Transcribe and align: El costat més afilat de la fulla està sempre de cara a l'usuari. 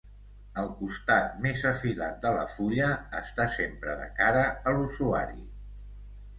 El 0.61 0.69
costat 0.79 1.35
més 1.43 1.61
afilat 1.73 2.17
de 2.25 2.33
la 2.39 2.47
fulla 2.55 2.89
està 3.21 3.47
sempre 3.59 3.97
de 4.03 4.11
cara 4.23 4.49
a 4.73 4.77
l'usuari. 4.81 5.43